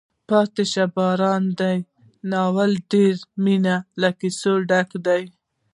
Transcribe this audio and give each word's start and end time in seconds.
پاتې 0.29 0.63
شه 0.71 0.83
باران 0.95 1.43
دی 1.59 1.77
ناول 2.31 2.71
ډېر 2.91 3.13
د 3.21 3.25
مینې 3.43 3.77
له 4.01 4.09
کیسو 4.19 4.51
ډک 4.69 4.89
ده. 5.05 5.17